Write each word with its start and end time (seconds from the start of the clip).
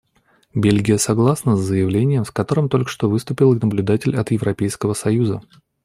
Бельгия 0.55 0.97
согласна 0.97 1.55
с 1.55 1.59
заявлением, 1.61 2.25
с 2.25 2.31
которым 2.31 2.69
только 2.69 2.89
что 2.89 3.07
выступил 3.07 3.53
наблюдатель 3.53 4.17
от 4.17 4.31
Европейского 4.31 4.93
союза. 4.95 5.43